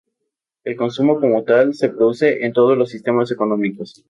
[0.63, 3.99] El consumo como tal se produce en todos los sistemas económicos.